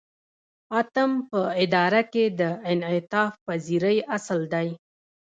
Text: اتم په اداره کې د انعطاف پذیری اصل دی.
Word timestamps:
اتم 0.79 1.11
په 1.29 1.39
اداره 1.63 2.01
کې 2.13 2.23
د 2.39 2.41
انعطاف 2.71 3.31
پذیری 3.45 3.97
اصل 4.17 4.39
دی. 4.53 4.69